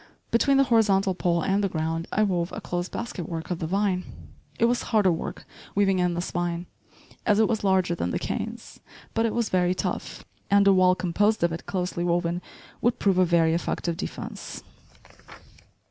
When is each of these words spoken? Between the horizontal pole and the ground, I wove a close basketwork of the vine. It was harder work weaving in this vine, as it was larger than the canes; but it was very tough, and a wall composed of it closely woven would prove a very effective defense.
Between 0.31 0.57
the 0.57 0.63
horizontal 0.63 1.13
pole 1.13 1.43
and 1.43 1.63
the 1.63 1.69
ground, 1.69 2.07
I 2.11 2.23
wove 2.23 2.51
a 2.53 2.59
close 2.59 2.89
basketwork 2.89 3.51
of 3.51 3.59
the 3.59 3.67
vine. 3.67 4.03
It 4.57 4.65
was 4.65 4.81
harder 4.81 5.11
work 5.11 5.45
weaving 5.75 5.99
in 5.99 6.15
this 6.15 6.31
vine, 6.31 6.65
as 7.23 7.39
it 7.39 7.47
was 7.47 7.63
larger 7.63 7.93
than 7.93 8.09
the 8.09 8.17
canes; 8.17 8.79
but 9.13 9.27
it 9.27 9.33
was 9.35 9.49
very 9.49 9.75
tough, 9.75 10.25
and 10.49 10.65
a 10.65 10.73
wall 10.73 10.95
composed 10.95 11.43
of 11.43 11.51
it 11.51 11.67
closely 11.67 12.03
woven 12.03 12.41
would 12.81 12.97
prove 12.97 13.19
a 13.19 13.25
very 13.25 13.53
effective 13.53 13.95
defense. 13.95 14.63